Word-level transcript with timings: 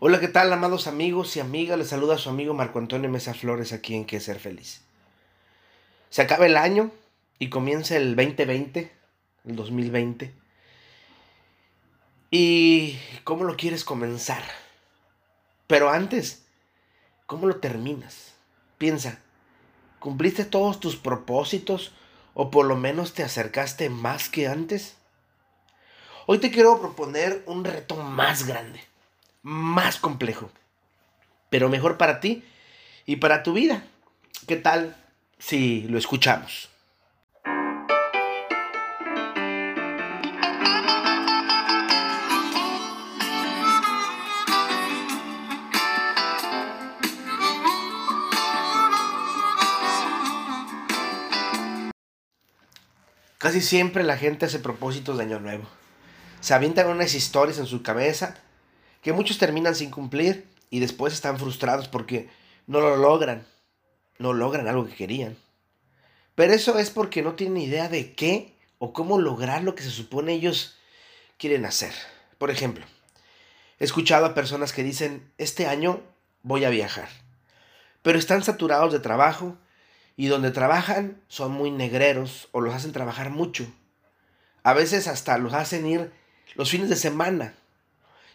Hola, 0.00 0.20
¿qué 0.20 0.28
tal, 0.28 0.52
amados 0.52 0.86
amigos 0.86 1.36
y 1.36 1.40
amigas? 1.40 1.76
Les 1.76 1.88
saluda 1.88 2.18
su 2.18 2.30
amigo 2.30 2.54
Marco 2.54 2.78
Antonio 2.78 3.10
Mesa 3.10 3.34
Flores 3.34 3.72
aquí 3.72 3.96
en 3.96 4.04
Que 4.04 4.20
Ser 4.20 4.38
Feliz. 4.38 4.82
Se 6.08 6.22
acaba 6.22 6.46
el 6.46 6.56
año 6.56 6.92
y 7.40 7.48
comienza 7.48 7.96
el 7.96 8.14
2020, 8.14 8.92
el 9.44 9.56
2020. 9.56 10.32
¿Y 12.30 12.96
cómo 13.24 13.42
lo 13.42 13.56
quieres 13.56 13.82
comenzar? 13.82 14.44
Pero 15.66 15.90
antes, 15.90 16.44
¿cómo 17.26 17.48
lo 17.48 17.56
terminas? 17.56 18.34
Piensa, 18.78 19.18
¿cumpliste 19.98 20.44
todos 20.44 20.78
tus 20.78 20.94
propósitos 20.94 21.92
o 22.34 22.52
por 22.52 22.66
lo 22.66 22.76
menos 22.76 23.14
te 23.14 23.24
acercaste 23.24 23.90
más 23.90 24.28
que 24.28 24.46
antes? 24.46 24.94
Hoy 26.26 26.38
te 26.38 26.52
quiero 26.52 26.78
proponer 26.78 27.42
un 27.46 27.64
reto 27.64 27.96
más 27.96 28.46
grande 28.46 28.87
más 29.42 29.98
complejo, 29.98 30.50
pero 31.50 31.68
mejor 31.68 31.96
para 31.96 32.20
ti 32.20 32.44
y 33.06 33.16
para 33.16 33.42
tu 33.42 33.52
vida. 33.52 33.84
¿Qué 34.46 34.56
tal 34.56 34.96
si 35.38 35.82
lo 35.82 35.98
escuchamos? 35.98 36.70
Casi 53.38 53.60
siempre 53.60 54.02
la 54.02 54.16
gente 54.16 54.46
hace 54.46 54.58
propósitos 54.58 55.16
de 55.16 55.24
año 55.24 55.38
nuevo. 55.38 55.64
Se 56.40 56.54
avientan 56.54 56.88
unas 56.88 57.14
historias 57.14 57.58
en 57.58 57.66
su 57.66 57.82
cabeza 57.82 58.36
que 59.02 59.12
muchos 59.12 59.38
terminan 59.38 59.74
sin 59.74 59.90
cumplir 59.90 60.46
y 60.70 60.80
después 60.80 61.12
están 61.12 61.38
frustrados 61.38 61.88
porque 61.88 62.28
no 62.66 62.80
lo 62.80 62.96
logran, 62.96 63.46
no 64.18 64.32
logran 64.32 64.68
algo 64.68 64.86
que 64.86 64.94
querían. 64.94 65.36
Pero 66.34 66.52
eso 66.52 66.78
es 66.78 66.90
porque 66.90 67.22
no 67.22 67.34
tienen 67.34 67.56
idea 67.58 67.88
de 67.88 68.12
qué 68.14 68.54
o 68.78 68.92
cómo 68.92 69.18
lograr 69.18 69.62
lo 69.62 69.74
que 69.74 69.82
se 69.82 69.90
supone 69.90 70.34
ellos 70.34 70.76
quieren 71.36 71.64
hacer. 71.64 71.92
Por 72.38 72.50
ejemplo, 72.50 72.84
he 73.78 73.84
escuchado 73.84 74.26
a 74.26 74.34
personas 74.34 74.72
que 74.72 74.84
dicen, 74.84 75.32
este 75.38 75.66
año 75.66 76.00
voy 76.42 76.64
a 76.64 76.70
viajar, 76.70 77.08
pero 78.02 78.18
están 78.18 78.44
saturados 78.44 78.92
de 78.92 79.00
trabajo 79.00 79.56
y 80.16 80.26
donde 80.26 80.50
trabajan 80.50 81.20
son 81.28 81.52
muy 81.52 81.70
negreros 81.70 82.48
o 82.52 82.60
los 82.60 82.74
hacen 82.74 82.92
trabajar 82.92 83.30
mucho. 83.30 83.66
A 84.62 84.74
veces 84.74 85.08
hasta 85.08 85.38
los 85.38 85.54
hacen 85.54 85.86
ir 85.86 86.12
los 86.54 86.70
fines 86.70 86.88
de 86.88 86.96
semana 86.96 87.54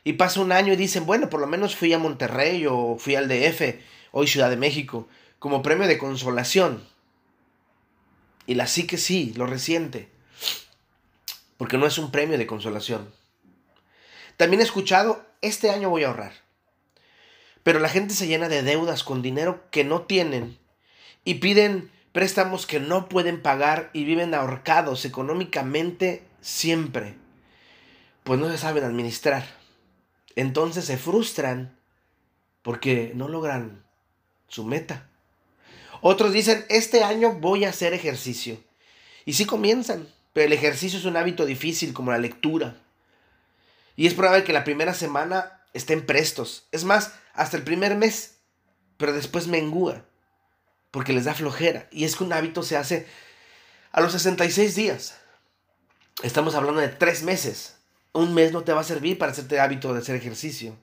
y 0.04 0.14
pasa 0.14 0.42
un 0.42 0.52
año 0.52 0.74
y 0.74 0.76
dicen, 0.76 1.06
bueno, 1.06 1.30
por 1.30 1.40
lo 1.40 1.48
menos 1.48 1.76
fui 1.76 1.94
a 1.94 2.00
Monterrey 2.00 2.66
o 2.68 2.98
fui 2.98 3.16
al 3.16 3.28
DF, 3.28 3.80
hoy 4.12 4.28
Ciudad 4.28 4.50
de 4.50 4.58
México, 4.58 5.08
como 5.40 5.62
premio 5.62 5.88
de 5.88 5.98
consolación. 5.98 6.86
Y 8.46 8.56
la 8.56 8.68
sí 8.68 8.86
que 8.86 8.98
sí, 8.98 9.34
lo 9.38 9.46
resiente. 9.46 10.10
Porque 11.58 11.78
no 11.78 11.86
es 11.86 11.98
un 11.98 12.12
premio 12.12 12.38
de 12.38 12.48
consolación. 12.48 13.14
También 14.36 14.60
he 14.60 14.64
escuchado, 14.64 15.26
este 15.42 15.70
año 15.70 15.90
voy 15.90 16.04
a 16.04 16.08
ahorrar. 16.08 16.34
Pero 17.64 17.80
la 17.80 17.88
gente 17.88 18.14
se 18.14 18.28
llena 18.28 18.50
de 18.50 18.62
deudas 18.62 19.04
con 19.04 19.22
dinero 19.22 19.64
que 19.72 19.86
no 19.86 20.02
tienen 20.02 20.58
y 21.24 21.36
piden 21.36 21.92
préstamos 22.12 22.66
que 22.68 22.82
no 22.82 23.08
pueden 23.08 23.42
pagar 23.42 23.90
y 23.94 24.04
viven 24.04 24.34
ahorcados 24.34 25.06
económicamente 25.06 26.24
siempre. 26.42 27.16
Pues 28.26 28.40
no 28.40 28.50
se 28.50 28.58
saben 28.58 28.84
administrar. 28.84 29.63
Entonces 30.36 30.86
se 30.86 30.98
frustran 30.98 31.78
porque 32.62 33.12
no 33.16 33.28
logran 33.28 33.84
su 34.48 34.64
meta. 34.64 35.08
Otros 36.02 36.34
dicen, 36.34 36.66
este 36.70 37.04
año 37.04 37.34
voy 37.34 37.66
a 37.66 37.70
hacer 37.70 37.94
ejercicio. 37.94 38.62
Y 39.26 39.34
sí 39.34 39.46
comienzan, 39.46 40.08
pero 40.34 40.48
el 40.48 40.54
ejercicio 40.54 41.00
es 41.00 41.06
un 41.06 41.18
hábito 41.18 41.46
difícil 41.46 41.94
como 41.94 42.12
la 42.12 42.18
lectura. 42.18 42.76
Y 43.96 44.08
es 44.08 44.14
probable 44.14 44.44
que 44.44 44.54
la 44.54 44.64
primera 44.64 44.94
semana 44.94 45.62
estén 45.74 46.06
prestos. 46.06 46.68
Es 46.72 46.84
más, 46.84 47.14
hasta 47.34 47.58
el 47.58 47.64
primer 47.64 47.96
mes. 47.96 48.38
Pero 48.98 49.14
después 49.14 49.48
mengúa. 49.48 50.04
Porque 50.92 51.14
les 51.14 51.26
da 51.26 51.34
flojera. 51.34 51.88
Y 51.92 52.06
es 52.06 52.16
que 52.16 52.24
un 52.24 52.34
hábito 52.34 52.64
se 52.64 52.78
hace 52.78 53.08
a 53.92 54.02
los 54.02 54.12
66 54.14 54.76
días. 54.76 55.16
Estamos 56.22 56.56
hablando 56.56 56.82
de 56.82 56.90
tres 56.90 57.24
meses 57.24 57.78
un 58.14 58.34
mes 58.34 58.52
no 58.54 58.64
te 58.64 58.74
va 58.74 58.82
a 58.82 58.86
servir 58.86 59.18
para 59.18 59.32
hacerte 59.32 59.60
hábito 59.60 59.94
de 59.94 60.00
hacer 60.00 60.16
ejercicio. 60.16 60.76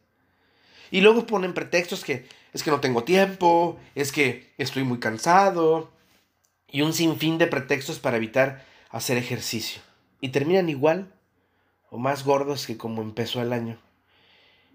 Y 0.90 1.00
luego 1.00 1.26
ponen 1.26 1.54
pretextos 1.54 2.04
que 2.04 2.26
es 2.52 2.62
que 2.62 2.70
no 2.70 2.80
tengo 2.80 3.04
tiempo, 3.04 3.78
es 3.94 4.10
que 4.10 4.52
estoy 4.58 4.82
muy 4.82 4.98
cansado 4.98 5.90
y 6.68 6.82
un 6.82 6.92
sinfín 6.92 7.38
de 7.38 7.46
pretextos 7.46 8.00
para 8.00 8.16
evitar 8.16 8.64
hacer 8.90 9.16
ejercicio. 9.16 9.80
Y 10.20 10.30
terminan 10.30 10.68
igual 10.68 11.12
o 11.90 11.98
más 11.98 12.24
gordos 12.24 12.66
que 12.66 12.76
como 12.76 13.02
empezó 13.02 13.40
el 13.40 13.52
año. 13.52 13.78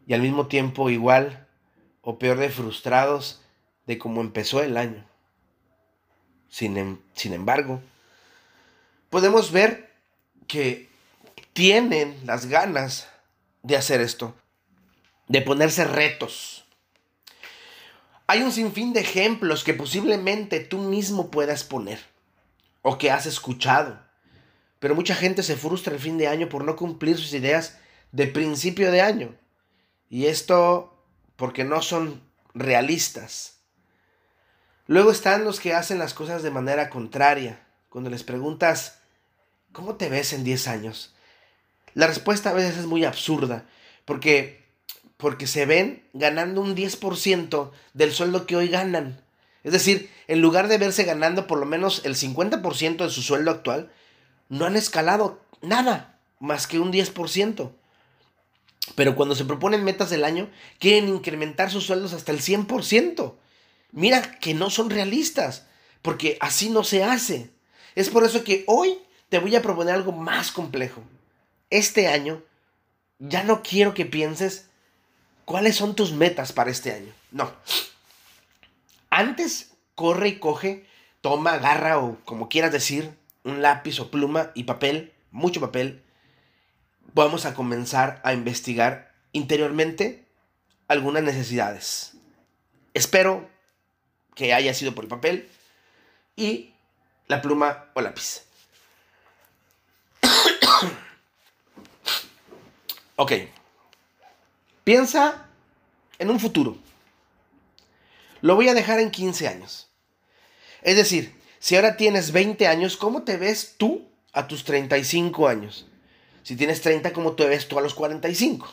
Y 0.08 0.14
al 0.14 0.22
mismo 0.22 0.48
tiempo 0.48 0.90
igual 0.90 1.48
o 2.02 2.18
peor 2.18 2.38
de 2.38 2.50
frustrados 2.50 3.42
de 3.86 3.98
como 3.98 4.22
empezó 4.22 4.64
el 4.64 4.78
año. 4.78 5.06
Sin, 6.50 6.78
em, 6.78 7.00
sin 7.14 7.34
embargo, 7.34 7.82
podemos 9.10 9.52
ver 9.52 9.92
que 10.48 10.90
tienen 11.56 12.20
las 12.26 12.48
ganas 12.48 13.08
de 13.64 13.78
hacer 13.78 14.02
esto, 14.02 14.36
de 15.30 15.42
ponerse 15.42 15.86
retos. 15.86 16.66
Hay 18.28 18.42
un 18.42 18.52
sinfín 18.52 18.92
de 18.92 19.00
ejemplos 19.00 19.64
que 19.64 19.74
posiblemente 19.74 20.60
tú 20.60 20.80
mismo 20.80 21.32
puedas 21.32 21.64
poner 21.64 22.02
o 22.82 22.98
que 22.98 23.10
has 23.10 23.26
escuchado. 23.26 23.98
Pero 24.80 24.96
mucha 24.96 25.16
gente 25.16 25.44
se 25.44 25.56
frustra 25.56 25.94
el 25.94 26.02
fin 26.02 26.18
de 26.18 26.28
año 26.28 26.50
por 26.50 26.66
no 26.66 26.76
cumplir 26.76 27.16
sus 27.16 27.32
ideas 27.32 27.78
de 28.12 28.28
principio 28.28 28.92
de 28.92 29.00
año. 29.00 29.34
Y 30.10 30.26
esto 30.26 30.94
porque 31.38 31.64
no 31.64 31.82
son 31.82 32.22
realistas. 32.54 33.60
Luego 34.88 35.10
están 35.10 35.46
los 35.46 35.62
que 35.62 35.74
hacen 35.74 36.00
las 36.00 36.14
cosas 36.14 36.44
de 36.44 36.52
manera 36.52 36.90
contraria. 36.90 37.66
Cuando 37.88 38.10
les 38.10 38.24
preguntas, 38.24 39.00
¿cómo 39.72 39.96
te 39.96 40.10
ves 40.10 40.34
en 40.34 40.44
10 40.44 40.68
años? 40.68 41.15
La 41.96 42.08
respuesta 42.08 42.50
a 42.50 42.54
veces 42.54 42.78
es 42.78 42.88
muy 42.88 43.06
absurda, 43.06 43.66
porque, 44.04 44.62
porque 45.16 45.48
se 45.48 45.66
ven 45.66 46.04
ganando 46.12 46.60
un 46.60 46.76
10% 46.76 47.72
del 47.94 48.12
sueldo 48.12 48.46
que 48.46 48.58
hoy 48.58 48.68
ganan. 48.68 49.22
Es 49.64 49.72
decir, 49.72 50.12
en 50.28 50.42
lugar 50.42 50.68
de 50.68 50.78
verse 50.78 51.06
ganando 51.06 51.48
por 51.48 51.58
lo 51.58 51.66
menos 51.66 52.02
el 52.04 52.16
50% 52.16 52.98
de 52.98 53.10
su 53.10 53.22
sueldo 53.22 53.50
actual, 53.50 53.94
no 54.50 54.66
han 54.66 54.76
escalado 54.76 55.42
nada 55.62 56.20
más 56.40 56.68
que 56.68 56.80
un 56.80 56.92
10%. 56.92 57.72
Pero 58.96 59.16
cuando 59.16 59.34
se 59.34 59.46
proponen 59.46 59.86
metas 59.86 60.10
del 60.10 60.26
año, 60.26 60.50
quieren 60.80 61.08
incrementar 61.08 61.72
sus 61.72 61.86
sueldos 61.86 62.12
hasta 62.12 62.34
el 62.34 62.42
100%. 62.42 63.36
Mira 63.94 64.38
que 64.40 64.54
no 64.54 64.70
son 64.70 64.90
realistas, 64.90 65.66
porque 66.02 66.38
así 66.42 66.70
no 66.70 66.84
se 66.84 67.06
hace. 67.06 67.52
Es 67.96 68.10
por 68.10 68.26
eso 68.26 68.44
que 68.44 68.66
hoy 68.68 68.98
te 69.30 69.40
voy 69.40 69.56
a 69.56 69.62
proponer 69.62 69.96
algo 69.96 70.12
más 70.12 70.52
complejo 70.52 71.02
este 71.70 72.08
año, 72.08 72.42
ya 73.20 73.44
no 73.44 73.64
quiero 73.64 73.94
que 73.94 74.06
pienses 74.06 74.68
cuáles 75.46 75.76
son 75.76 75.96
tus 75.96 76.12
metas 76.12 76.52
para 76.54 76.72
este 76.72 76.92
año. 76.92 77.14
No. 77.32 77.52
Antes, 79.10 79.72
corre 79.96 80.30
y 80.30 80.40
coge, 80.40 80.86
toma, 81.22 81.54
agarra 81.54 82.00
o 82.00 82.18
como 82.26 82.50
quieras 82.50 82.72
decir, 82.72 83.18
un 83.44 83.62
lápiz 83.62 84.00
o 84.00 84.12
pluma 84.12 84.52
y 84.56 84.64
papel, 84.64 85.14
mucho 85.32 85.62
papel. 85.62 86.04
Vamos 87.14 87.46
a 87.46 87.54
comenzar 87.54 88.20
a 88.24 88.34
investigar 88.34 89.14
interiormente 89.32 90.26
algunas 90.88 91.24
necesidades. 91.24 92.14
Espero 92.94 93.50
que 94.36 94.54
haya 94.54 94.74
sido 94.74 94.94
por 94.94 95.06
el 95.06 95.10
papel 95.10 95.50
y 96.36 96.74
la 97.28 97.42
pluma 97.42 97.86
o 97.94 98.02
lápiz. 98.02 98.44
Ok. 103.16 103.32
Piensa 104.84 105.48
en 106.20 106.30
un 106.30 106.40
futuro. 106.40 106.78
Lo 108.42 108.56
voy 108.56 108.70
a 108.70 108.74
dejar 108.74 109.00
en 109.00 109.12
15 109.12 109.48
años. 109.48 109.90
Es 110.82 110.96
decir, 110.96 111.34
si 111.60 111.76
ahora 111.76 111.98
tienes 111.98 112.32
20 112.32 112.68
años, 112.68 112.98
¿cómo 112.98 113.24
te 113.24 113.38
ves 113.38 113.76
tú 113.78 114.08
a 114.34 114.48
tus 114.48 114.64
35 114.66 115.48
años? 115.48 115.88
Si 116.44 116.56
tienes 116.56 116.82
30, 116.82 117.12
¿cómo 117.14 117.34
te 117.34 117.48
ves 117.48 117.68
tú 117.68 117.80
a 117.80 117.82
los 117.82 117.96
45? 117.96 118.72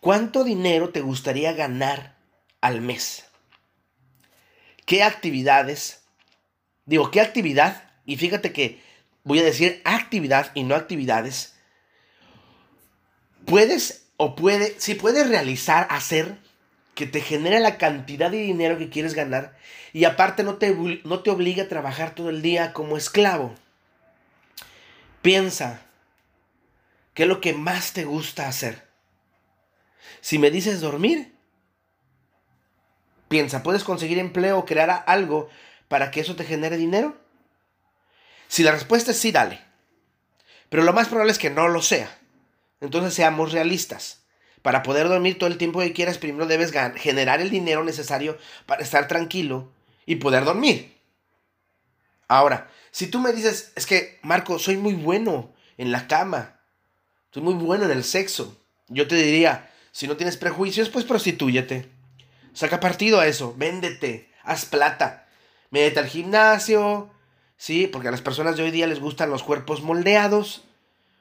¿Cuánto 0.00 0.44
dinero 0.44 0.88
te 0.88 1.02
gustaría 1.02 1.52
ganar 1.52 2.16
al 2.62 2.80
mes? 2.80 3.26
¿Qué 4.86 5.02
actividades? 5.02 6.04
Digo, 6.86 7.10
¿qué 7.10 7.20
actividad? 7.20 7.90
Y 8.06 8.16
fíjate 8.16 8.52
que 8.54 8.82
voy 9.22 9.40
a 9.40 9.44
decir 9.44 9.82
actividad 9.84 10.50
y 10.54 10.62
no 10.62 10.74
actividades 10.74 11.59
puedes 13.46 14.06
o 14.16 14.36
puede, 14.36 14.78
si 14.78 14.94
puedes 14.94 15.28
realizar, 15.28 15.86
hacer 15.90 16.38
que 16.94 17.06
te 17.06 17.20
genere 17.20 17.60
la 17.60 17.78
cantidad 17.78 18.30
de 18.30 18.38
dinero 18.38 18.76
que 18.76 18.90
quieres 18.90 19.14
ganar 19.14 19.56
y 19.92 20.04
aparte 20.04 20.42
no 20.42 20.56
te, 20.56 20.74
no 21.04 21.20
te 21.20 21.30
obliga 21.30 21.64
a 21.64 21.68
trabajar 21.68 22.14
todo 22.14 22.28
el 22.30 22.42
día 22.42 22.72
como 22.72 22.96
esclavo. 22.96 23.54
Piensa, 25.22 25.82
¿qué 27.14 27.22
es 27.22 27.28
lo 27.28 27.40
que 27.40 27.54
más 27.54 27.92
te 27.92 28.04
gusta 28.04 28.48
hacer? 28.48 28.86
Si 30.20 30.38
me 30.38 30.50
dices 30.50 30.80
dormir, 30.80 31.34
piensa, 33.28 33.62
¿puedes 33.62 33.84
conseguir 33.84 34.18
empleo 34.18 34.58
o 34.58 34.64
crear 34.66 35.04
algo 35.06 35.48
para 35.88 36.10
que 36.10 36.20
eso 36.20 36.36
te 36.36 36.44
genere 36.44 36.76
dinero? 36.76 37.16
Si 38.48 38.62
la 38.62 38.72
respuesta 38.72 39.12
es 39.12 39.18
sí, 39.18 39.32
dale. 39.32 39.60
Pero 40.68 40.82
lo 40.82 40.92
más 40.92 41.08
probable 41.08 41.32
es 41.32 41.38
que 41.38 41.50
no 41.50 41.68
lo 41.68 41.82
sea. 41.82 42.19
Entonces 42.80 43.14
seamos 43.14 43.52
realistas. 43.52 44.20
Para 44.62 44.82
poder 44.82 45.08
dormir 45.08 45.38
todo 45.38 45.48
el 45.48 45.58
tiempo 45.58 45.80
que 45.80 45.92
quieras, 45.92 46.18
primero 46.18 46.46
debes 46.46 46.72
generar 46.96 47.40
el 47.40 47.50
dinero 47.50 47.82
necesario 47.82 48.36
para 48.66 48.82
estar 48.82 49.08
tranquilo 49.08 49.70
y 50.04 50.16
poder 50.16 50.44
dormir. 50.44 50.98
Ahora, 52.28 52.70
si 52.90 53.06
tú 53.06 53.20
me 53.20 53.32
dices, 53.32 53.72
es 53.74 53.86
que, 53.86 54.18
Marco, 54.22 54.58
soy 54.58 54.76
muy 54.76 54.94
bueno 54.94 55.52
en 55.78 55.92
la 55.92 56.06
cama, 56.06 56.60
soy 57.32 57.42
muy 57.42 57.54
bueno 57.54 57.86
en 57.86 57.90
el 57.90 58.04
sexo, 58.04 58.56
yo 58.88 59.08
te 59.08 59.16
diría, 59.16 59.70
si 59.92 60.06
no 60.06 60.16
tienes 60.16 60.36
prejuicios, 60.36 60.90
pues 60.90 61.04
prostitúyete. 61.04 61.88
Saca 62.52 62.80
partido 62.80 63.20
a 63.20 63.26
eso, 63.26 63.54
véndete, 63.56 64.30
haz 64.42 64.64
plata, 64.64 65.28
métete 65.70 66.00
al 66.00 66.06
gimnasio, 66.08 67.10
sí, 67.56 67.86
porque 67.86 68.08
a 68.08 68.10
las 68.10 68.22
personas 68.22 68.56
de 68.56 68.64
hoy 68.64 68.70
día 68.70 68.86
les 68.86 69.00
gustan 69.00 69.30
los 69.30 69.42
cuerpos 69.42 69.82
moldeados. 69.82 70.64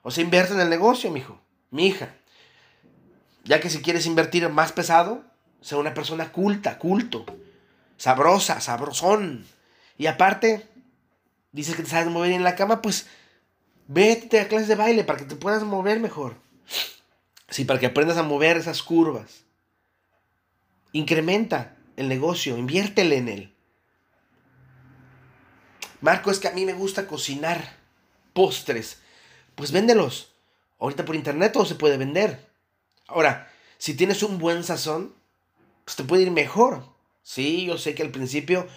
O 0.02 0.12
sea, 0.12 0.24
invierte 0.24 0.54
en 0.54 0.62
el 0.62 0.70
negocio, 0.70 1.12
mijo, 1.12 1.40
mi 1.71 1.88
hija. 1.88 2.16
Ya 3.44 3.60
que 3.60 3.69
si 3.69 3.81
quieres 3.81 4.06
invertir 4.06 4.48
más 4.50 4.71
pesado, 4.71 5.24
sea 5.62 5.77
una 5.77 5.94
persona 5.94 6.31
culta, 6.31 6.77
culto 6.77 7.25
sabrosa, 8.00 8.60
sabrosón. 8.62 9.45
Y 9.98 10.07
aparte, 10.07 10.68
dices 11.51 11.75
que 11.75 11.83
te 11.83 11.89
sabes 11.89 12.12
mover 12.12 12.31
en 12.31 12.44
la 12.44 12.56
cama, 12.56 12.81
pues 12.81 13.07
vete 13.88 14.39
a 14.39 14.48
clases 14.48 14.68
de 14.68 14.75
baile 14.75 15.04
para 15.04 15.19
que 15.19 15.25
te 15.25 15.36
puedas 15.36 15.63
mover 15.63 16.00
mejor. 16.00 16.38
Sí, 17.50 17.66
para 17.66 17.80
que 17.80 17.86
aprendas 17.86 18.18
a 18.18 18.24
mover 18.24 18.57
esas 18.57 18.81
curvas. 18.81 19.44
Incrementa 20.92 21.75
el 21.98 22.07
negocio, 22.07 22.57
inviértele 22.57 23.18
en 23.18 23.27
él. 23.27 23.56
Marco, 26.01 26.31
es 26.31 26.39
que 26.39 26.48
a 26.48 26.54
mí 26.54 26.66
me 26.66 26.74
gusta 26.74 27.06
cocinar 27.06 27.75
postres. 28.33 29.01
Pues 29.56 29.71
véndelos. 29.71 30.33
Ahorita 30.80 31.06
por 31.06 31.16
internet 31.16 31.52
todo 31.52 31.66
se 31.66 31.76
puede 31.76 31.98
vender. 31.98 32.48
Ahora, 33.08 33.52
si 33.78 33.94
tienes 33.94 34.24
un 34.24 34.38
buen 34.38 34.64
sazón, 34.64 35.14
pues 35.86 35.96
te 35.96 36.04
puede 36.04 36.24
ir 36.24 36.31
mejor. 36.31 36.84
Sí, 37.24 37.66
yo 37.66 37.78
sé 37.78 37.96
que 37.96 38.04
al 38.04 38.12
principio 38.12 38.68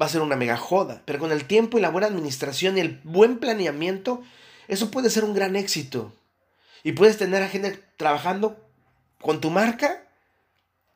va 0.00 0.06
a 0.06 0.08
ser 0.08 0.20
una 0.20 0.36
mega 0.36 0.56
joda, 0.56 1.02
pero 1.04 1.18
con 1.18 1.32
el 1.32 1.44
tiempo 1.44 1.78
y 1.78 1.80
la 1.80 1.90
buena 1.90 2.08
administración 2.08 2.76
y 2.76 2.80
el 2.80 3.00
buen 3.04 3.38
planeamiento, 3.38 4.22
eso 4.68 4.90
puede 4.90 5.10
ser 5.10 5.24
un 5.24 5.34
gran 5.34 5.56
éxito. 5.56 6.12
Y 6.82 6.92
puedes 6.92 7.16
tener 7.16 7.42
a 7.42 7.48
gente 7.48 7.82
trabajando 7.96 8.58
con 9.20 9.40
tu 9.40 9.50
marca 9.50 10.02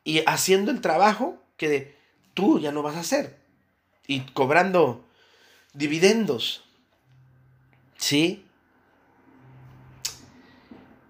y 0.03 0.21
haciendo 0.27 0.71
el 0.71 0.81
trabajo 0.81 1.41
que 1.57 1.95
tú 2.33 2.59
ya 2.59 2.71
no 2.71 2.83
vas 2.83 2.95
a 2.95 3.01
hacer. 3.01 3.37
Y 4.07 4.21
cobrando 4.21 5.03
dividendos. 5.73 6.63
¿Sí? 7.97 8.45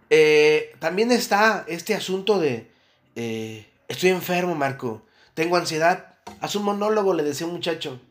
Eh, 0.10 0.76
también 0.80 1.12
está 1.12 1.66
este 1.68 1.94
asunto 1.94 2.40
de, 2.40 2.70
eh, 3.16 3.68
estoy 3.88 4.10
enfermo, 4.10 4.56
Marco 4.56 5.04
tengo 5.40 5.56
ansiedad. 5.56 6.16
Haz 6.42 6.58
un 6.58 6.64
monólogo, 6.64 7.14
le 7.14 7.24
decía 7.24 7.48
un 7.48 7.54
muchacho. 7.54 8.02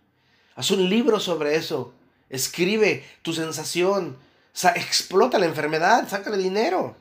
Haz 0.56 0.70
un 0.70 0.88
libro 0.88 1.20
sobre 1.20 1.56
eso. 1.56 1.92
Escribe 2.30 3.04
tu 3.20 3.34
sensación. 3.34 4.16
explota 4.74 5.38
la 5.38 5.44
enfermedad, 5.44 6.08
sácale 6.08 6.38
dinero. 6.38 6.96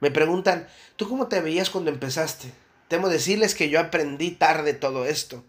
Me 0.00 0.10
preguntan, 0.10 0.68
¿tú 0.96 1.06
cómo 1.06 1.26
te 1.26 1.42
veías 1.42 1.68
cuando 1.68 1.90
empezaste? 1.90 2.50
Temo 2.88 3.10
decirles 3.10 3.54
que 3.54 3.68
yo 3.68 3.78
aprendí 3.78 4.30
tarde 4.30 4.72
todo 4.72 5.04
esto. 5.04 5.44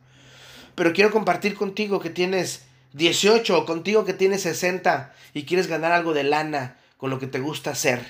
Pero 0.75 0.91
quiero 0.91 1.11
compartir 1.11 1.55
contigo 1.55 2.01
que 2.01 2.09
tienes 2.09 2.63
18 2.91 3.57
o 3.57 3.65
contigo 3.65 4.03
que 4.03 4.13
tienes 4.13 4.41
60 4.41 5.13
y 5.33 5.45
quieres 5.45 5.67
ganar 5.67 5.93
algo 5.93 6.13
de 6.13 6.25
lana 6.25 6.77
con 6.99 7.09
lo 7.09 7.17
que 7.17 7.27
te 7.27 7.39
gusta 7.39 7.71
hacer. 7.71 8.05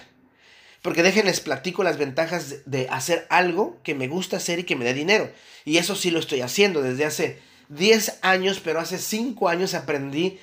Porque 0.81 1.03
déjenles 1.03 1.39
platico 1.39 1.83
las 1.83 1.97
ventajas 1.97 2.65
de, 2.65 2.89
hacer 2.89 3.27
algo 3.29 3.77
que 3.83 3.95
me 3.95 4.07
gusta 4.07 4.37
hacer 4.37 4.59
y 4.59 4.63
que 4.63 4.75
me 4.75 4.83
dé 4.83 4.93
dinero. 4.93 5.31
Y 5.63 5.77
eso 5.77 5.95
sí 5.95 6.09
lo 6.09 6.19
estoy 6.19 6.41
haciendo 6.41 6.81
desde 6.81 7.05
hace 7.05 7.39
10 7.69 8.19
años, 8.23 8.59
pero 8.63 8.79
hace 8.79 8.97
5 8.97 9.47
años 9.47 9.73
aprendí 9.75 10.39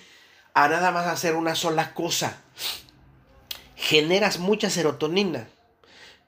a 0.54 0.68
nada 0.68 0.92
más 0.92 1.06
hacer 1.06 1.34
una 1.34 1.54
sola 1.54 1.92
cosa. 1.92 2.40
Generas 3.74 4.38
mucha 4.38 4.70
serotonina, 4.70 5.48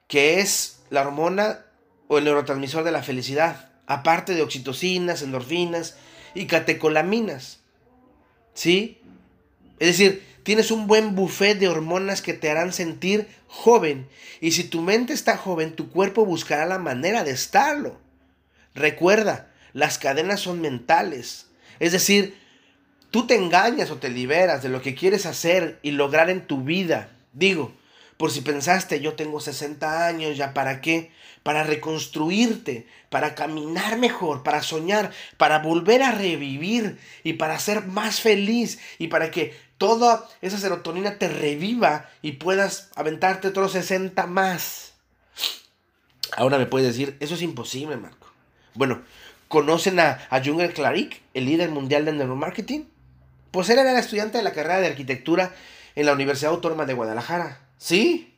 que 0.09 0.41
es 0.41 0.81
la 0.91 1.03
hormona 1.03 1.67
o 2.09 2.19
el 2.19 2.25
neurotransmisor 2.25 2.83
de 2.83 2.93
la 2.93 3.03
felicidad, 3.03 3.71
aparte 3.87 4.35
de 4.35 4.43
oxitocinas, 4.43 5.23
endorfinas 5.23 5.97
y 6.35 6.47
catecolaminas. 6.47 7.61
¿Sí? 8.55 9.01
Es 9.79 9.89
decir, 9.89 10.27
Tienes 10.49 10.71
un 10.71 10.87
buen 10.87 11.15
buffet 11.15 11.59
de 11.59 11.69
hormonas 11.69 12.23
que 12.23 12.33
te 12.33 12.49
harán 12.49 12.73
sentir 12.73 13.29
joven. 13.49 14.09
Y 14.41 14.53
si 14.53 14.65
tu 14.65 14.81
mente 14.81 15.13
está 15.13 15.37
joven, 15.37 15.77
tu 15.77 15.91
cuerpo 15.91 16.25
buscará 16.25 16.65
la 16.65 16.79
manera 16.79 17.23
de 17.23 17.33
estarlo. 17.33 17.99
Recuerda, 18.75 19.51
las 19.75 19.99
cadenas 19.99 20.41
son 20.41 20.63
mentales. 20.63 21.49
Es 21.81 21.93
decir, 21.93 22.35
tú 23.11 23.27
te 23.27 23.35
engañas 23.35 23.91
o 23.91 23.99
te 23.99 24.09
liberas 24.09 24.63
de 24.63 24.71
lo 24.71 24.81
que 24.81 24.95
quieres 24.95 25.27
hacer 25.27 25.81
y 25.83 25.91
lograr 25.91 26.31
en 26.31 26.47
tu 26.47 26.63
vida. 26.63 27.11
Digo, 27.35 27.75
por 28.17 28.31
si 28.31 28.41
pensaste, 28.41 29.01
yo 29.01 29.13
tengo 29.13 29.41
60 29.41 30.07
años, 30.07 30.39
¿ya 30.39 30.55
para 30.55 30.81
qué? 30.81 31.13
Para 31.43 31.63
reconstruirte, 31.63 32.87
para 33.11 33.35
caminar 33.35 33.99
mejor, 33.99 34.43
para 34.43 34.63
soñar, 34.63 35.13
para 35.37 35.59
volver 35.59 36.03
a 36.03 36.13
revivir 36.13 36.99
y 37.23 37.35
para 37.35 37.59
ser 37.59 37.85
más 37.85 38.21
feliz 38.23 38.81
y 38.99 39.09
para 39.09 39.31
que 39.31 39.68
toda 39.79 40.29
esa 40.43 40.59
serotonina 40.59 41.19
te 41.19 41.29
reviva 41.29 42.11
y 42.21 42.33
puedas 42.33 42.91
aventarte 42.97 43.49
otros 43.49 43.73
60 43.73 44.27
más. 44.27 44.95
Ahora 46.37 46.59
me 46.59 46.67
puedes 46.67 46.89
decir, 46.89 47.17
eso 47.21 47.35
es 47.35 47.43
imposible, 47.43 47.97
Marco. 47.97 48.29
Bueno, 48.75 49.03
¿conocen 49.49 49.99
a, 49.99 50.21
a 50.31 50.45
Junger 50.45 50.75
Claric, 50.75 51.23
el 51.33 51.47
líder 51.47 51.71
mundial 51.71 52.05
de 52.05 52.13
neuromarketing? 52.13 52.89
Pues 53.51 53.71
él 53.71 53.79
era 53.79 53.99
estudiante 53.99 54.39
de 54.39 54.45
la 54.45 54.53
carrera 54.53 54.81
de 54.81 54.89
arquitectura 54.89 55.55
en 55.95 56.07
la 56.07 56.13
Universidad 56.13 56.53
Autónoma 56.53 56.85
de 56.85 56.95
Guadalajara. 56.95 57.61
Sí, 57.79 58.35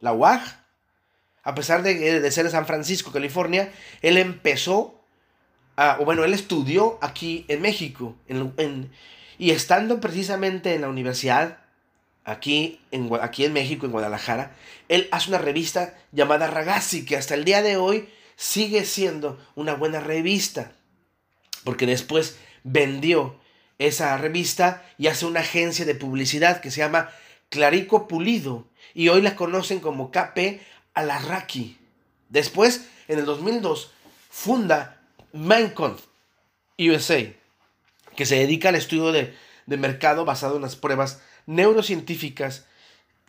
la 0.00 0.12
UAG. 0.12 0.42
A 1.42 1.54
pesar 1.54 1.82
de, 1.82 2.20
de 2.20 2.30
ser 2.30 2.44
de 2.44 2.50
San 2.50 2.66
Francisco, 2.66 3.12
California, 3.12 3.70
él 4.00 4.16
empezó, 4.16 5.04
a, 5.76 5.98
o 6.00 6.04
bueno, 6.06 6.24
él 6.24 6.32
estudió 6.32 6.98
aquí 7.02 7.44
en 7.48 7.60
México, 7.60 8.16
en, 8.26 8.90
y 9.38 9.50
estando 9.50 10.00
precisamente 10.00 10.74
en 10.74 10.82
la 10.82 10.88
universidad, 10.88 11.58
aquí 12.24 12.80
en, 12.90 13.10
aquí 13.20 13.44
en 13.44 13.52
México, 13.52 13.86
en 13.86 13.92
Guadalajara, 13.92 14.54
él 14.88 15.08
hace 15.12 15.28
una 15.28 15.38
revista 15.38 15.94
llamada 16.12 16.46
Ragazzi, 16.46 17.04
que 17.04 17.16
hasta 17.16 17.34
el 17.34 17.44
día 17.44 17.62
de 17.62 17.76
hoy 17.76 18.08
sigue 18.36 18.84
siendo 18.84 19.38
una 19.54 19.74
buena 19.74 20.00
revista, 20.00 20.72
porque 21.64 21.86
después 21.86 22.36
vendió 22.62 23.38
esa 23.78 24.16
revista 24.16 24.84
y 24.98 25.08
hace 25.08 25.26
una 25.26 25.40
agencia 25.40 25.84
de 25.84 25.94
publicidad 25.94 26.60
que 26.60 26.70
se 26.70 26.78
llama 26.78 27.10
Clarico 27.48 28.08
Pulido, 28.08 28.66
y 28.94 29.08
hoy 29.08 29.22
la 29.22 29.36
conocen 29.36 29.80
como 29.80 30.10
KP 30.10 30.60
Alarraqui. 30.94 31.78
Después, 32.28 32.88
en 33.08 33.18
el 33.18 33.24
2002, 33.24 33.92
funda 34.30 35.00
Minecon 35.32 35.96
USA, 36.78 37.24
que 38.16 38.26
se 38.26 38.36
dedica 38.36 38.68
al 38.68 38.76
estudio 38.76 39.12
de, 39.12 39.34
mercado 39.66 40.24
basado 40.24 40.56
en 40.56 40.62
las 40.62 40.76
pruebas 40.76 41.20
neurocientíficas 41.46 42.66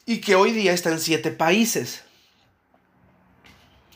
y 0.06 0.20
que 0.20 0.36
hoy 0.36 0.52
día 0.52 0.74
está 0.74 0.92
en 0.92 1.00
siete 1.00 1.32
países. 1.32 2.04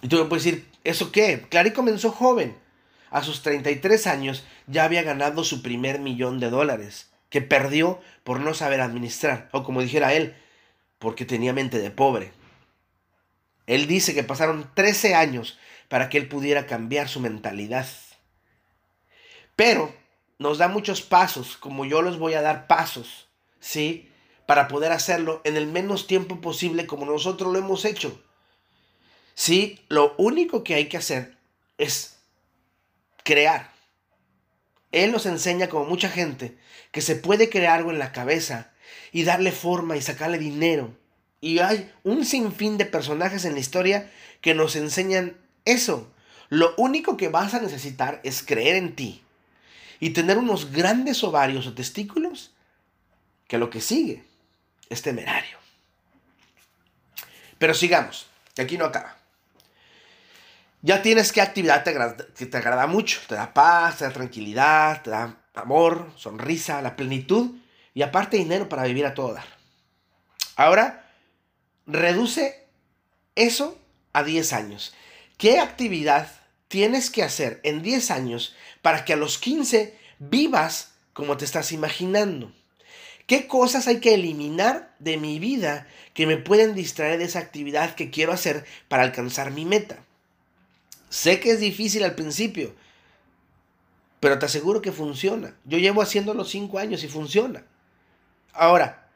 Y 0.02 0.08
tú 0.08 0.18
me 0.18 0.26
puedes 0.26 0.46
decir, 0.46 0.68
¿eso 0.84 1.12
qué? 1.12 1.46
Clary 1.50 1.72
comenzó 1.72 2.12
joven. 2.12 2.58
A 3.12 3.24
sus 3.24 3.42
33 3.42 4.08
años 4.08 4.44
ya 4.68 4.84
había 4.84 5.02
ganado 5.04 5.44
su 5.44 5.62
primer 5.64 6.00
millón 6.00 6.40
de 6.40 6.50
dólares, 6.50 7.10
que 7.30 7.42
perdió 7.42 8.00
por 8.24 8.40
no 8.40 8.54
saber 8.54 8.82
administrar, 8.82 9.50
o 9.52 9.64
como 9.64 9.82
dijera 9.82 10.14
él, 10.14 10.36
porque 11.00 11.26
tenía 11.26 11.54
mente 11.54 11.80
de 11.80 11.90
pobre. 11.90 12.32
Él 13.66 13.88
dice 13.88 14.14
que 14.14 14.24
pasaron 14.24 14.70
13 14.74 15.16
años 15.16 15.58
para 15.90 16.10
que 16.10 16.18
él 16.18 16.28
pudiera 16.28 16.66
cambiar 16.66 17.10
su 17.10 17.20
mentalidad. 17.20 17.88
Pero 19.56 19.94
nos 20.40 20.58
da 20.58 20.70
muchos 20.70 21.02
pasos, 21.02 21.58
como 21.58 21.86
yo 21.86 22.02
les 22.02 22.18
voy 22.18 22.34
a 22.34 22.42
dar 22.42 22.66
pasos, 22.66 23.28
¿sí? 23.60 24.10
para 24.50 24.68
poder 24.68 24.92
hacerlo 24.92 25.42
en 25.44 25.58
el 25.58 25.68
menos 25.68 26.08
tiempo 26.08 26.42
posible 26.42 26.88
como 26.88 27.06
nosotros 27.06 27.54
lo 27.54 27.60
hemos 27.60 27.86
hecho. 27.86 28.20
Sí, 29.36 29.80
lo 29.90 30.16
único 30.18 30.64
que 30.64 30.74
hay 30.74 30.90
que 30.90 30.98
hacer 30.98 31.38
es 31.78 32.18
crear. 33.24 33.72
Él 34.92 35.12
nos 35.12 35.28
enseña, 35.28 35.70
como 35.70 35.86
mucha 35.86 36.10
gente, 36.10 36.58
que 36.92 37.02
se 37.02 37.16
puede 37.16 37.50
crear 37.50 37.78
algo 37.78 37.92
en 37.92 38.00
la 38.00 38.12
cabeza 38.12 38.72
y 39.12 39.24
darle 39.24 39.52
forma 39.52 39.98
y 39.98 40.02
sacarle 40.02 40.40
dinero. 40.40 40.98
Y 41.42 41.60
hay 41.60 41.92
un 42.04 42.26
sinfín 42.26 42.78
de 42.78 42.86
personajes 42.86 43.46
en 43.46 43.54
la 43.54 43.60
historia 43.60 44.12
que 44.42 44.56
nos 44.56 44.76
enseñan 44.76 45.38
eso. 45.66 46.12
Lo 46.50 46.74
único 46.78 47.18
que 47.18 47.30
vas 47.30 47.54
a 47.54 47.62
necesitar 47.62 48.20
es 48.24 48.42
creer 48.42 48.78
en 48.78 48.96
ti 48.96 49.24
y 50.00 50.12
tener 50.12 50.38
unos 50.38 50.72
grandes 50.72 51.24
ovarios 51.24 51.68
o 51.68 51.74
testículos 51.74 52.52
que 53.48 53.58
lo 53.58 53.70
que 53.70 53.82
sigue 53.82 54.24
es 54.90 55.02
temerario. 55.02 55.58
Pero 57.58 57.74
sigamos, 57.74 58.28
que 58.56 58.62
aquí 58.62 58.78
no 58.78 58.86
acaba. 58.86 59.18
Ya 60.82 61.02
tienes 61.02 61.34
qué 61.34 61.42
actividad 61.42 61.84
te 61.84 61.90
agrada, 61.90 62.16
que 62.38 62.46
te 62.46 62.58
agrada 62.58 62.88
mucho, 62.88 63.20
te 63.28 63.36
da 63.36 63.54
paz, 63.54 63.98
te 63.98 64.06
da 64.06 64.12
tranquilidad, 64.12 65.02
te 65.04 65.10
da 65.10 65.36
amor, 65.56 66.12
sonrisa, 66.16 66.82
la 66.82 66.96
plenitud 66.96 67.52
y 67.94 68.02
aparte 68.02 68.38
dinero 68.38 68.70
para 68.70 68.84
vivir 68.84 69.06
a 69.06 69.14
todo 69.14 69.34
dar. 69.34 69.46
Ahora, 70.56 71.12
reduce 71.86 72.66
eso 73.36 73.78
a 74.14 74.24
10 74.24 74.54
años. 74.54 74.94
¿Qué 75.38 75.60
actividad 75.60 76.30
tienes 76.70 77.10
que 77.10 77.24
hacer 77.24 77.60
en 77.64 77.82
10 77.82 78.12
años 78.12 78.56
para 78.82 79.04
que 79.04 79.12
a 79.12 79.18
los 79.18 79.38
15 79.38 79.98
vivas 80.20 80.94
como 81.12 81.36
te 81.36 81.44
estás 81.44 81.74
imaginando? 81.74 82.54
¿Qué 83.28 83.46
cosas 83.48 83.88
hay 83.88 84.00
que 84.00 84.14
eliminar 84.14 84.96
de 85.00 85.18
mi 85.18 85.38
vida 85.38 85.88
que 86.14 86.26
me 86.26 86.38
pueden 86.38 86.74
distraer 86.74 87.20
de 87.20 87.26
esa 87.26 87.40
actividad 87.40 87.94
que 87.94 88.10
quiero 88.10 88.32
hacer 88.32 88.66
para 88.88 89.04
alcanzar 89.04 89.52
mi 89.52 89.66
meta? 89.66 90.04
Sé 91.10 91.40
que 91.40 91.52
es 91.52 91.60
difícil 91.60 92.04
al 92.04 92.16
principio, 92.16 92.74
pero 94.20 94.40
te 94.40 94.46
aseguro 94.46 94.82
que 94.82 94.92
funciona. 94.92 95.56
Yo 95.66 95.78
llevo 95.78 96.02
haciéndolo 96.02 96.46
5 96.46 96.80
años 96.80 97.04
y 97.04 97.08
funciona. 97.08 97.66
Ahora, 98.54 99.10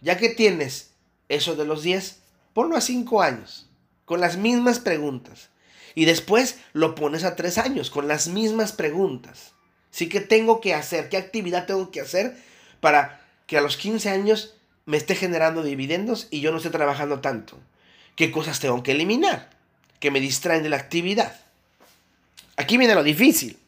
ya 0.00 0.16
que 0.18 0.28
tienes 0.28 0.92
eso 1.28 1.54
de 1.54 1.64
los 1.64 1.82
10, 1.82 2.20
ponlo 2.54 2.76
a 2.76 2.80
5 2.80 3.22
años, 3.22 3.68
con 4.04 4.20
las 4.20 4.36
mismas 4.36 4.78
preguntas. 4.78 5.50
Y 5.98 6.04
después 6.04 6.60
lo 6.74 6.94
pones 6.94 7.24
a 7.24 7.34
3 7.34 7.58
años, 7.58 7.90
con 7.90 8.06
las 8.06 8.28
mismas 8.28 8.70
preguntas. 8.70 9.54
Sí 9.90 10.08
que 10.08 10.20
tengo 10.20 10.60
que 10.60 10.72
hacer, 10.72 11.08
qué 11.08 11.16
actividad 11.16 11.66
tengo 11.66 11.90
que 11.90 12.00
hacer 12.00 12.36
para 12.78 13.20
que 13.48 13.58
a 13.58 13.60
los 13.60 13.76
15 13.76 14.08
años 14.08 14.54
me 14.86 14.96
esté 14.96 15.16
generando 15.16 15.64
dividendos 15.64 16.28
y 16.30 16.40
yo 16.40 16.52
no 16.52 16.58
esté 16.58 16.70
trabajando 16.70 17.18
tanto. 17.18 17.58
¿Qué 18.14 18.30
cosas 18.30 18.60
tengo 18.60 18.80
que 18.84 18.92
eliminar? 18.92 19.50
Que 19.98 20.12
me 20.12 20.20
distraen 20.20 20.62
de 20.62 20.68
la 20.68 20.76
actividad. 20.76 21.36
Aquí 22.56 22.78
viene 22.78 22.94
lo 22.94 23.02
difícil, 23.02 23.58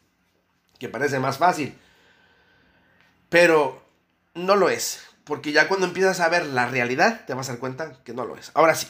que 0.79 0.87
parece 0.87 1.19
más 1.19 1.37
fácil. 1.37 1.75
Pero 3.27 3.83
no 4.35 4.55
lo 4.55 4.69
es. 4.69 5.01
Porque 5.25 5.51
ya 5.51 5.67
cuando 5.67 5.85
empiezas 5.85 6.21
a 6.21 6.29
ver 6.29 6.45
la 6.45 6.65
realidad, 6.69 7.25
te 7.27 7.33
vas 7.33 7.49
a 7.49 7.51
dar 7.51 7.59
cuenta 7.59 8.01
que 8.05 8.13
no 8.13 8.23
lo 8.23 8.37
es. 8.37 8.51
Ahora 8.53 8.73
sí, 8.73 8.87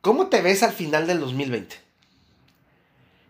¿cómo 0.00 0.28
te 0.28 0.40
ves 0.40 0.62
al 0.62 0.72
final 0.72 1.06
del 1.06 1.20
2020? 1.20 1.83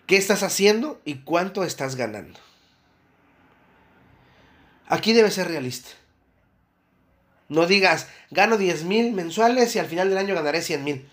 ¿Qué 0.07 0.17
estás 0.17 0.43
haciendo 0.43 1.01
y 1.05 1.17
cuánto 1.17 1.65
estás 1.65 1.97
ganando? 1.97 2.39
Aquí 4.87 5.13
debes 5.13 5.35
ser 5.35 5.49
realista. 5.49 5.91
No 7.49 7.67
digas, 7.67 8.09
gano 8.31 8.59
10 8.59 8.85
mil 8.85 9.13
mensuales 9.13 9.75
y 9.77 9.79
al 9.79 9.87
final 9.87 10.09
del 10.09 10.19
año 10.19 10.35
ganaré 10.35 10.63
100 10.63 10.85
mil. 10.85 11.09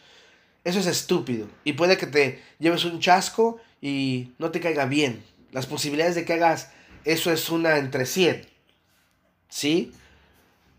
Eso 0.63 0.79
es 0.79 0.87
estúpido. 0.87 1.47
Y 1.63 1.73
puede 1.73 1.97
que 1.97 2.07
te 2.07 2.43
lleves 2.59 2.85
un 2.85 2.99
chasco 2.99 3.59
y 3.81 4.33
no 4.37 4.51
te 4.51 4.59
caiga 4.59 4.85
bien. 4.85 5.23
Las 5.51 5.65
posibilidades 5.67 6.15
de 6.15 6.25
que 6.25 6.33
hagas 6.33 6.71
eso 7.05 7.31
es 7.31 7.49
una 7.49 7.77
entre 7.77 8.05
100. 8.05 8.47
¿Sí? 9.49 9.93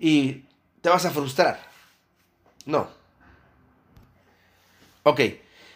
y 0.03 0.43
te 0.81 0.89
vas 0.89 1.07
a 1.07 1.13
frustrar. 1.13 1.61
No. 2.67 2.91
Ok, 5.05 5.21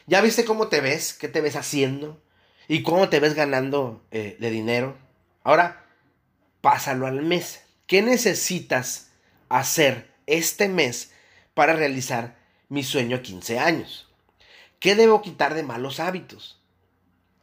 ¿ya 0.07 0.21
viste 0.21 0.45
cómo 0.45 0.67
te 0.67 0.81
ves? 0.81 1.13
¿Qué 1.15 1.29
te 1.29 1.41
ves 1.41 1.55
haciendo? 1.55 2.21
¿Y 2.69 2.83
cómo 2.83 3.09
te 3.09 3.21
ves 3.21 3.35
ganando 3.35 4.03
eh, 4.11 4.37
de 4.41 4.51
dinero? 4.51 4.97
Ahora, 5.45 5.85
pásalo 6.61 7.07
al 7.07 7.23
mes. 7.23 7.63
¿Qué 7.87 8.03
necesitas 8.03 9.11
hacer 9.49 10.11
este 10.27 10.69
mes 10.69 11.13
para 11.55 11.75
realizar 11.75 12.37
mi 12.69 12.83
sueño 12.83 13.19
a 13.19 13.23
15 13.23 13.59
años? 13.61 14.09
¿Qué 14.81 14.97
debo 14.97 15.23
quitar 15.23 15.55
de 15.55 15.63
malos 15.63 16.01
hábitos? 16.01 16.61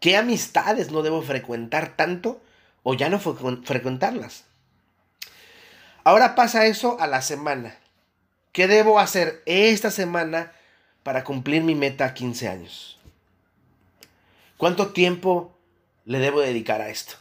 ¿Qué 0.01 0.17
amistades 0.17 0.91
no 0.91 1.01
debo 1.01 1.21
frecuentar 1.21 1.95
tanto 1.95 2.41
o 2.83 2.93
ya 2.93 3.07
no 3.07 3.19
frecuentarlas? 3.19 4.43
Ahora 6.03 6.35
pasa 6.35 6.65
eso 6.65 6.99
a 6.99 7.07
la 7.07 7.21
semana. 7.21 7.77
¿Qué 8.51 8.67
debo 8.67 8.99
hacer 8.99 9.41
esta 9.45 9.89
semana 9.89 10.51
para 11.01 11.23
cumplir 11.23 11.63
mi 11.63 11.75
meta 11.75 12.05
a 12.05 12.13
15 12.13 12.49
años? 12.49 12.99
¿Cuánto 14.57 14.93
tiempo 14.93 15.57
le 16.05 16.19
debo 16.19 16.41
dedicar 16.41 16.81
a 16.81 16.89
esto? 16.89 17.15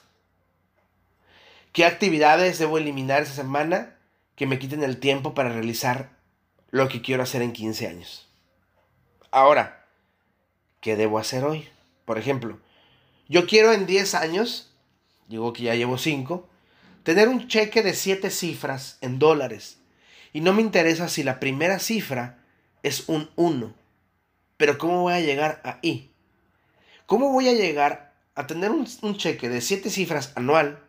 ¿Qué 1.73 1.87
actividades 1.87 2.59
debo 2.59 2.79
eliminar 2.79 3.23
esa 3.23 3.35
semana 3.35 3.97
que 4.37 4.47
me 4.47 4.59
quiten 4.59 4.83
el 4.83 4.99
tiempo 4.99 5.35
para 5.35 5.49
realizar 5.49 6.11
lo 6.71 6.89
que 6.89 7.01
quiero 7.01 7.23
hacer 7.23 7.43
en 7.43 7.53
15 7.53 7.87
años? 7.89 8.29
Ahora, 9.31 9.87
¿qué 10.81 10.97
debo 10.97 11.19
hacer 11.19 11.45
hoy? 11.45 11.69
Por 12.05 12.19
ejemplo, 12.19 12.59
yo 13.29 13.47
quiero 13.47 13.73
en 13.73 13.87
10 13.87 14.15
años, 14.15 14.71
digo 15.29 15.55
que 15.55 15.63
ya 15.63 15.75
llevo 15.75 15.97
5, 15.97 16.47
tener 17.03 17.29
un 17.29 17.49
cheque 17.49 17.83
de 17.83 17.95
siete 17.95 18.31
cifras 18.31 18.99
en 19.01 19.19
dólares. 19.19 19.79
Y 20.35 20.41
no 20.41 20.53
me 20.53 20.63
interesa 20.63 21.09
si 21.09 21.23
la 21.23 21.41
primera 21.41 21.79
cifra 21.79 22.39
es 22.83 23.09
un 23.09 23.31
1. 23.37 23.75
Pero 24.57 24.79
¿cómo 24.79 25.03
voy 25.03 25.15
a 25.15 25.21
llegar 25.21 25.61
ahí? 25.65 26.12
¿Cómo 27.07 27.31
voy 27.31 27.49
a 27.49 27.53
llegar 27.53 28.15
a 28.35 28.47
tener 28.47 28.71
un, 28.71 28.87
cheque 29.17 29.49
de 29.49 29.61
siete 29.61 29.91
cifras 29.91 30.33
anual? 30.35 30.83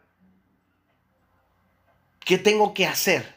¿Qué 2.19 2.37
tengo 2.37 2.73
que 2.73 2.85
hacer? 2.85 3.35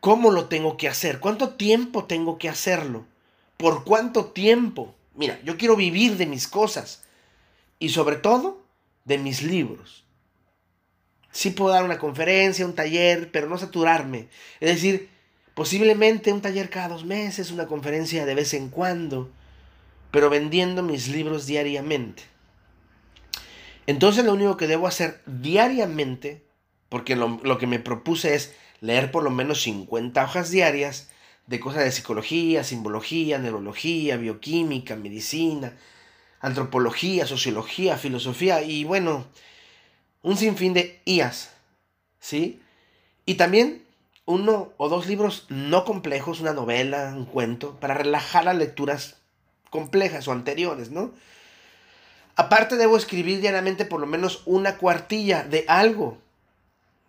¿Cómo 0.00 0.30
lo 0.30 0.46
tengo 0.46 0.76
que 0.76 0.88
hacer? 0.88 1.20
¿Cuánto 1.20 1.50
tiempo 1.54 2.04
tengo 2.04 2.38
que 2.38 2.48
hacerlo? 2.48 3.06
¿Por 3.56 3.84
cuánto 3.84 4.26
tiempo? 4.26 4.94
Mira, 5.14 5.40
yo 5.44 5.56
quiero 5.56 5.76
vivir 5.76 6.16
de 6.16 6.26
mis 6.26 6.48
cosas 6.48 7.02
y 7.78 7.90
sobre 7.90 8.16
todo 8.16 8.62
de 9.04 9.18
mis 9.18 9.42
libros 9.42 10.02
sí 11.32 11.50
puedo 11.50 11.72
dar 11.72 11.82
una 11.82 11.98
conferencia, 11.98 12.66
un 12.66 12.74
taller, 12.74 13.30
pero 13.32 13.48
no 13.48 13.58
saturarme. 13.58 14.28
Es 14.60 14.70
decir, 14.74 15.08
posiblemente 15.54 16.32
un 16.32 16.42
taller 16.42 16.70
cada 16.70 16.88
dos 16.88 17.04
meses, 17.04 17.50
una 17.50 17.66
conferencia 17.66 18.24
de 18.24 18.34
vez 18.34 18.54
en 18.54 18.68
cuando, 18.68 19.30
pero 20.12 20.30
vendiendo 20.30 20.84
mis 20.84 21.08
libros 21.08 21.46
diariamente. 21.46 22.22
Entonces 23.86 24.24
lo 24.24 24.34
único 24.34 24.56
que 24.56 24.68
debo 24.68 24.86
hacer 24.86 25.20
diariamente, 25.26 26.44
porque 26.88 27.16
lo, 27.16 27.58
que 27.58 27.66
me 27.66 27.80
propuse 27.80 28.36
es 28.36 28.54
leer 28.80 29.10
por 29.10 29.24
lo 29.24 29.30
menos 29.30 29.62
50 29.62 30.22
hojas 30.22 30.50
diarias 30.50 31.08
de 31.46 31.58
cosas 31.58 31.82
de 31.82 31.90
psicología, 31.90 32.62
simbología, 32.62 33.38
neurología, 33.38 34.16
bioquímica, 34.16 34.94
medicina, 34.94 35.76
antropología, 36.40 37.26
sociología, 37.26 37.96
filosofía 37.96 38.62
y 38.62 38.84
bueno, 38.84 39.26
un 40.22 40.36
sinfín 40.36 40.74
de 40.74 41.00
IAS, 41.06 41.50
¿sí? 42.20 42.60
Y 43.24 43.34
también 43.34 43.82
uno 44.26 44.72
o 44.76 44.88
dos 44.88 45.06
libros 45.06 45.46
no 45.48 45.84
complejos, 45.84 46.40
una 46.40 46.52
novela, 46.52 47.14
un 47.16 47.24
cuento, 47.24 47.80
para 47.80 47.94
relajar 47.94 48.44
las 48.44 48.56
lecturas 48.56 49.21
complejas 49.72 50.28
o 50.28 50.32
anteriores, 50.32 50.90
¿no? 50.90 51.12
Aparte 52.36 52.76
debo 52.76 52.98
escribir 52.98 53.40
diariamente 53.40 53.86
por 53.86 54.00
lo 54.00 54.06
menos 54.06 54.42
una 54.44 54.76
cuartilla 54.76 55.44
de 55.44 55.64
algo, 55.66 56.18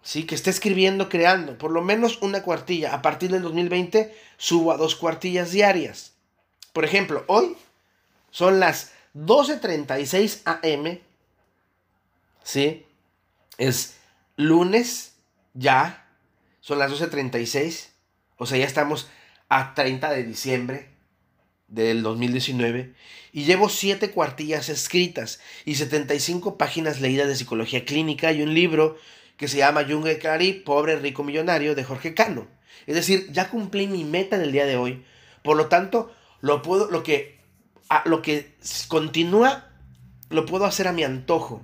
¿sí? 0.02 0.26
Que 0.26 0.34
esté 0.34 0.50
escribiendo, 0.50 1.10
creando, 1.10 1.58
por 1.58 1.72
lo 1.72 1.82
menos 1.82 2.22
una 2.22 2.42
cuartilla. 2.42 2.94
A 2.94 3.02
partir 3.02 3.32
del 3.32 3.42
2020 3.42 4.18
subo 4.38 4.72
a 4.72 4.78
dos 4.78 4.96
cuartillas 4.96 5.52
diarias. 5.52 6.14
Por 6.72 6.86
ejemplo, 6.86 7.26
hoy 7.28 7.58
son 8.32 8.62
las 8.62 8.94
12.36 9.14 10.42
am, 10.46 11.00
¿sí? 12.44 12.86
Es 13.58 13.98
lunes 14.38 15.16
ya, 15.54 16.08
son 16.62 16.80
las 16.80 16.92
12.36, 16.94 17.90
o 18.38 18.46
sea, 18.46 18.58
ya 18.58 18.66
estamos 18.66 19.10
a 19.50 19.74
30 19.74 20.12
de 20.12 20.24
diciembre 20.24 20.93
del 21.74 22.04
2019 22.04 22.94
y 23.32 23.46
llevo 23.46 23.68
7 23.68 24.12
cuartillas 24.12 24.70
escritas 24.70 25.40
y 25.66 25.76
75 25.76 26.58
páginas 26.58 27.02
leídas 27.02 27.28
de 27.28 27.36
psicología 27.36 27.84
clínica 27.84 28.32
y 28.32 28.44
un 28.44 28.54
libro 28.54 28.96
que 29.38 29.48
se 29.48 29.58
llama 29.58 29.86
Junge 29.90 30.20
Cari, 30.20 30.54
Pobre 30.54 30.98
Rico 30.98 31.24
Millonario 31.24 31.74
de 31.74 31.84
Jorge 31.84 32.14
Cano. 32.14 32.48
Es 32.86 32.96
decir, 32.96 33.32
ya 33.32 33.50
cumplí 33.50 33.88
mi 33.88 34.04
meta 34.04 34.38
del 34.38 34.52
día 34.52 34.66
de 34.66 34.78
hoy. 34.78 35.04
Por 35.42 35.58
lo 35.58 35.68
tanto, 35.68 36.14
lo 36.42 36.62
puedo, 36.62 36.92
lo 36.92 37.02
que, 37.02 37.40
lo 38.06 38.22
que 38.22 38.54
continúa, 38.88 39.70
lo 40.30 40.46
puedo 40.46 40.66
hacer 40.66 40.88
a 40.88 40.94
mi 40.94 41.04
antojo. 41.04 41.64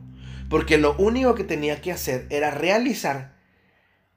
Porque 0.50 0.80
lo 0.80 0.96
único 0.98 1.36
que 1.36 1.44
tenía 1.44 1.82
que 1.82 1.92
hacer 1.92 2.26
era 2.32 2.50
realizar 2.50 3.36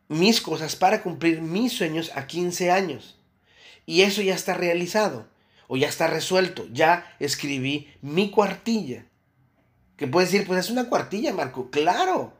mis 0.09 0.41
cosas 0.41 0.75
para 0.75 1.03
cumplir 1.03 1.43
mis 1.43 1.75
sueños 1.75 2.13
a 2.15 2.27
15 2.27 2.71
años. 2.71 3.19
Y 3.85 4.03
eso 4.03 4.23
ya 4.23 4.35
está 4.35 4.55
realizado. 4.55 5.32
O 5.69 5.77
ya 5.77 5.89
está 5.89 6.07
resuelto. 6.07 6.67
Ya 6.73 7.15
escribí 7.19 7.93
mi 8.01 8.31
cuartilla. 8.31 9.07
Que 9.97 10.07
puedes 10.07 10.31
decir, 10.31 10.47
pues 10.47 10.61
es 10.61 10.71
una 10.71 10.89
cuartilla, 10.89 11.33
Marco. 11.33 11.71
Claro. 11.71 12.33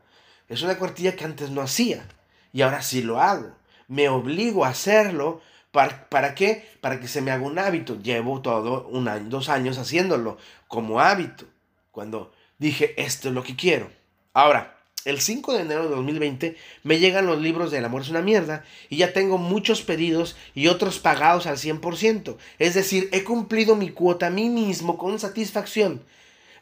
Es 0.49 0.61
una 0.61 0.77
cuartilla 0.77 1.15
que 1.15 1.25
antes 1.25 1.49
no 1.49 1.61
hacía. 1.61 2.05
Y 2.51 2.61
ahora 2.61 2.81
sí 2.81 3.01
lo 3.01 3.21
hago. 3.21 3.55
Me 3.87 4.09
obligo 4.09 4.65
a 4.65 4.69
hacerlo. 4.69 5.41
¿Para, 5.71 6.07
¿Para 6.09 6.35
qué? 6.35 6.69
Para 6.81 6.99
que 6.99 7.07
se 7.07 7.21
me 7.21 7.31
haga 7.31 7.43
un 7.43 7.57
hábito. 7.57 7.99
Llevo 7.99 8.41
todo 8.41 8.87
un 8.87 9.07
año, 9.07 9.29
dos 9.29 9.49
años 9.49 9.77
haciéndolo 9.77 10.37
como 10.67 10.99
hábito. 10.99 11.45
Cuando 11.91 12.31
dije, 12.57 12.93
esto 13.01 13.29
es 13.29 13.33
lo 13.33 13.43
que 13.43 13.55
quiero. 13.55 13.89
Ahora, 14.33 14.72
el 15.05 15.19
5 15.19 15.53
de 15.53 15.61
enero 15.61 15.83
de 15.83 15.95
2020 15.95 16.55
me 16.83 16.99
llegan 16.99 17.25
los 17.25 17.41
libros 17.41 17.71
de 17.71 17.79
El 17.79 17.85
amor 17.85 18.03
es 18.03 18.09
una 18.09 18.21
mierda 18.21 18.63
y 18.89 18.97
ya 18.97 19.13
tengo 19.13 19.37
muchos 19.37 19.81
pedidos 19.81 20.35
y 20.55 20.67
otros 20.67 20.99
pagados 20.99 21.45
al 21.45 21.57
100%. 21.57 22.37
Es 22.59 22.73
decir, 22.73 23.09
he 23.11 23.23
cumplido 23.23 23.75
mi 23.75 23.89
cuota 23.89 24.27
a 24.27 24.31
mí 24.31 24.49
mismo 24.49 24.97
con 24.97 25.19
satisfacción. 25.19 26.01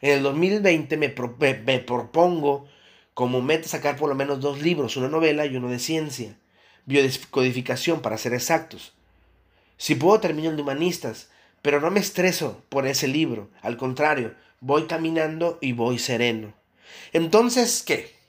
En 0.00 0.10
el 0.10 0.22
2020 0.22 0.96
me, 0.96 1.14
me 1.64 1.78
propongo 1.78 2.66
como 3.14 3.40
meta 3.42 3.68
sacar 3.68 3.96
por 3.96 4.08
lo 4.08 4.14
menos 4.14 4.40
dos 4.40 4.60
libros, 4.60 4.96
una 4.96 5.08
novela 5.08 5.46
y 5.46 5.56
uno 5.56 5.68
de 5.68 5.78
ciencia, 5.78 6.36
biodescodificación 6.86 8.00
para 8.00 8.18
ser 8.18 8.34
exactos. 8.34 8.92
Si 9.76 9.94
puedo 9.94 10.18
termino 10.18 10.50
el 10.50 10.56
de 10.56 10.62
humanistas, 10.62 11.28
pero 11.60 11.80
no 11.80 11.90
me 11.90 12.00
estreso 12.00 12.62
por 12.68 12.86
ese 12.86 13.06
libro, 13.06 13.50
al 13.60 13.76
contrario, 13.76 14.34
voy 14.60 14.86
caminando 14.86 15.58
y 15.60 15.72
voy 15.72 15.98
sereno. 15.98 16.54
Entonces, 17.12 17.82
¿qué? 17.86 18.21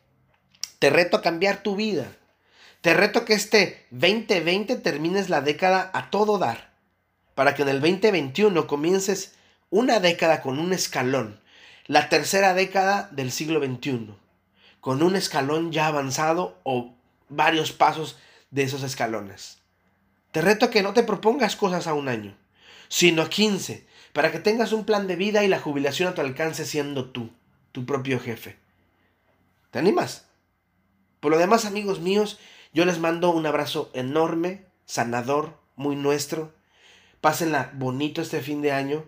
Te 0.84 0.90
reto 0.90 1.16
a 1.16 1.22
cambiar 1.22 1.64
tu 1.64 1.78
vida. 1.78 2.12
Te 2.82 2.94
reto 2.94 3.24
que 3.24 3.36
este 3.36 3.86
2020 3.92 4.76
termines 4.76 5.30
la 5.30 5.40
década 5.40 5.90
a 5.94 6.10
todo 6.10 6.40
dar, 6.40 6.74
para 7.36 7.56
que 7.56 7.62
en 7.62 7.70
el 7.70 7.80
2021 7.80 8.68
comiences 8.68 9.34
una 9.70 10.02
década 10.02 10.42
con 10.42 10.60
un 10.60 10.74
escalón, 10.74 11.40
la 11.88 12.10
tercera 12.10 12.54
década 12.54 13.08
del 13.14 13.32
siglo 13.32 13.66
XXI 13.66 14.14
con 14.82 15.02
un 15.02 15.16
escalón 15.16 15.72
ya 15.72 15.88
avanzado 15.88 16.60
o 16.64 16.94
varios 17.30 17.72
pasos 17.72 18.18
de 18.52 18.64
esos 18.64 18.84
escalones. 18.84 19.60
Te 20.34 20.42
reto 20.42 20.66
a 20.66 20.70
que 20.70 20.84
no 20.84 20.92
te 20.92 21.04
propongas 21.04 21.56
cosas 21.56 21.88
a 21.88 21.94
un 21.94 22.10
año, 22.10 22.36
sino 22.90 23.22
a 23.22 23.30
15, 23.30 23.88
para 24.12 24.34
que 24.34 24.40
tengas 24.40 24.74
un 24.74 24.84
plan 24.84 25.08
de 25.08 25.16
vida 25.16 25.46
y 25.46 25.48
la 25.48 25.62
jubilación 25.62 26.10
a 26.10 26.14
tu 26.14 26.20
alcance 26.20 26.66
siendo 26.66 27.12
tú, 27.12 27.30
tu 27.72 27.86
propio 27.86 28.20
jefe. 28.20 28.58
¿Te 29.72 29.80
animas? 29.80 30.26
Por 31.24 31.32
lo 31.32 31.38
demás, 31.38 31.64
amigos 31.64 32.02
míos, 32.02 32.38
yo 32.74 32.84
les 32.84 33.00
mando 33.00 33.30
un 33.30 33.46
abrazo 33.46 33.90
enorme, 33.94 34.66
sanador, 34.86 35.58
muy 35.78 35.96
nuestro. 35.96 36.54
Pásenla 37.22 37.72
bonito 37.76 38.22
este 38.22 38.42
fin 38.42 38.62
de 38.62 38.74
año. 38.74 39.06